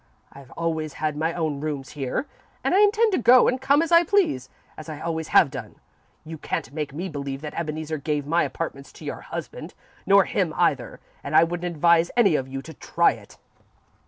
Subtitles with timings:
[0.33, 2.25] I've always had my own rooms here,
[2.63, 5.75] and I intend to go and come as I please, as I always have done.
[6.25, 9.75] You can't make me believe that Ebeneezer gave my apartments to your husband,
[10.07, 13.37] nor him either, and I wouldn't advise any of you to try it."